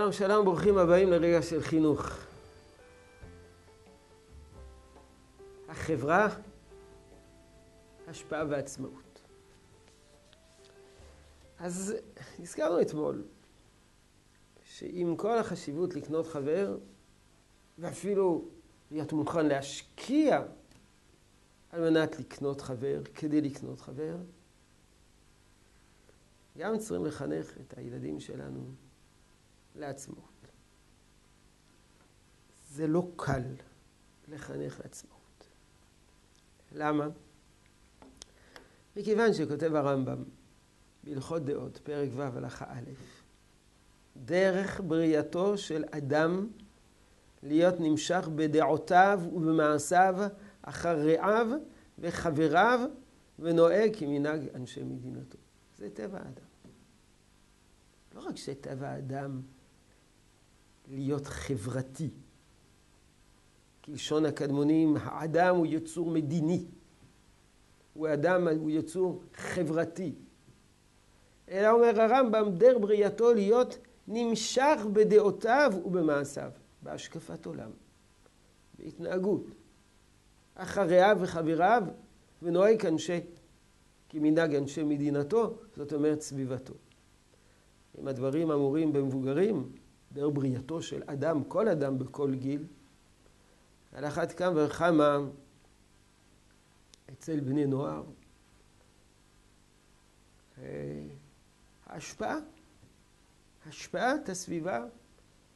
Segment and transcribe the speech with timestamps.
[0.00, 2.06] שלום שלום, ברוכים הבאים לרגע של חינוך.
[5.68, 6.28] החברה,
[8.08, 9.22] השפעה ועצמאות.
[11.58, 11.94] אז
[12.38, 13.24] הזכרנו אתמול
[14.64, 16.78] שעם כל החשיבות לקנות חבר,
[17.78, 18.48] ואפילו
[18.90, 20.42] להיות מוכן להשקיע
[21.70, 24.16] על מנת לקנות חבר, כדי לקנות חבר,
[26.58, 28.74] גם צריכים לחנך את הילדים שלנו
[29.76, 30.48] לעצמאות.
[32.70, 33.42] זה לא קל
[34.28, 35.46] לחנך לעצמאות.
[36.72, 37.08] למה?
[38.96, 40.24] מכיוון שכותב הרמב"ם
[41.04, 42.90] בהלכות דעות, פרק ו' הלכה א',
[44.16, 46.48] דרך בריאתו של אדם
[47.42, 50.16] להיות נמשך בדעותיו ובמעשיו
[50.62, 51.46] אחר רעיו
[51.98, 52.80] וחבריו
[53.38, 55.38] ונוהג כמנהג אנשי מדינתו.
[55.78, 56.50] זה טבע האדם.
[58.14, 59.42] לא רק שטבע האדם
[60.90, 62.10] להיות חברתי.
[63.84, 66.64] כלשון הקדמונים, האדם הוא יצור מדיני.
[67.94, 70.14] הוא אדם, הוא יצור חברתי.
[71.48, 76.50] אלא אומר הרמב"ם, דר בריאתו להיות נמשך בדעותיו ובמעשיו,
[76.82, 77.70] בהשקפת עולם,
[78.78, 79.46] בהתנהגות.
[80.54, 81.82] אחריו וחבריו,
[82.42, 83.20] ונוהג אנשי,
[84.08, 86.74] כמנהג אנשי מדינתו, זאת אומרת סביבתו.
[88.00, 89.72] אם הדברים אמורים במבוגרים,
[90.12, 92.64] דרך בריאתו של אדם, כל אדם בכל גיל,
[93.92, 95.18] על אחת כמה וכמה
[97.12, 98.02] אצל בני נוער.
[100.58, 101.06] אה,
[101.86, 102.36] ההשפעה,
[103.66, 104.84] השפעת הסביבה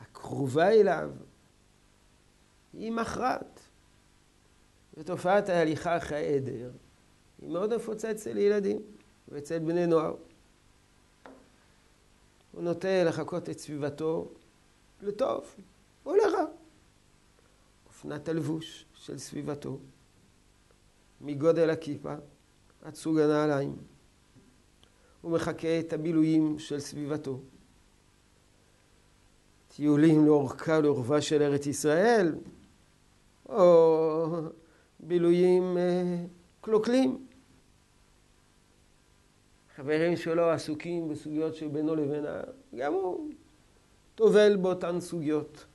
[0.00, 1.10] הקרובה אליו
[2.72, 3.60] היא מכרעת.
[4.96, 6.70] ותופעת ההליכה אחרי העדר
[7.42, 8.82] היא מאוד נפוצה אצל ילדים
[9.28, 10.14] ואצל בני נוער.
[12.52, 14.32] הוא נוטה לחקות את סביבתו
[15.02, 15.54] לטוב
[16.06, 16.44] או לרע.
[17.86, 19.78] אופנת הלבוש של סביבתו,
[21.20, 22.14] מגודל הכיפה
[22.82, 23.76] עד סוג הנעליים.
[25.20, 27.40] הוא מחקה את הבילויים של סביבתו.
[29.76, 32.34] טיולים לאורכה ולאורבה של ארץ ישראל,
[33.48, 34.26] או
[35.00, 36.16] בילויים אה,
[36.60, 37.26] קלוקלים.
[39.76, 42.40] חברים שלו עסוקים בסוגיות שבינו לבינה,
[42.76, 43.30] גם הוא
[44.20, 45.66] טובל באותן סוגיות.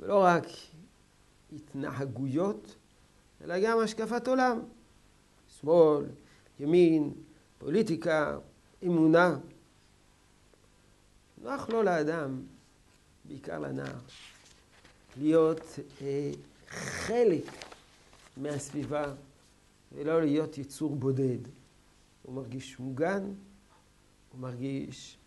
[0.00, 0.44] ולא רק
[1.52, 2.74] התנהגויות,
[3.44, 4.60] אלא גם השקפת עולם.
[5.60, 6.04] שמאל,
[6.60, 7.12] ימין,
[7.58, 8.38] פוליטיקה,
[8.84, 9.38] אמונה.
[11.42, 12.42] נוח לו לאדם,
[13.24, 13.98] בעיקר לנער,
[15.16, 15.60] להיות
[16.02, 16.30] אה,
[16.68, 17.44] חלק
[18.36, 19.14] מהסביבה
[19.92, 21.38] ולא להיות יצור בודד.
[22.22, 23.32] הוא מרגיש מוגן,
[24.36, 25.18] הוא מרגיש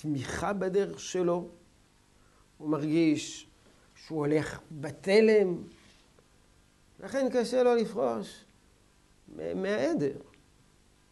[0.00, 1.48] תמיכה בדרך שלו,
[2.58, 3.48] הוא מרגיש
[3.94, 5.62] שהוא הולך בתלם,
[7.00, 8.44] לכן קשה לו לפרוש
[9.36, 10.18] מהעדר.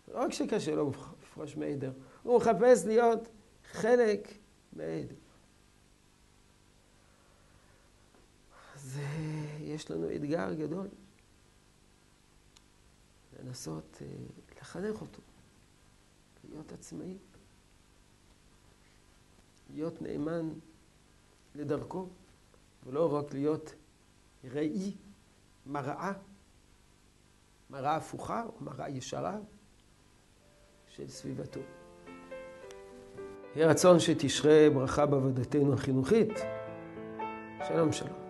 [0.09, 3.28] לא רק שקשה לו לפרוש מהעדר, הוא מחפש להיות
[3.72, 4.28] חלק
[4.72, 5.15] מהעדר.
[8.75, 8.99] אז
[9.61, 10.89] יש לנו אתגר גדול.
[13.41, 14.06] לנסות אה,
[14.61, 15.21] לחנך אותו,
[16.54, 17.16] להיות עצמאי,
[19.70, 20.53] להיות נאמן
[21.54, 22.09] לדרכו,
[22.87, 23.75] ולא רק להיות
[24.53, 24.92] ראי,
[25.66, 26.12] מראה,
[27.70, 29.38] מראה הפוכה או מראה ישרה
[30.88, 31.60] של סביבתו.
[33.56, 36.32] יהי רצון שתשרה ברכה בעבודתנו החינוכית.
[37.69, 38.23] שלום שלום.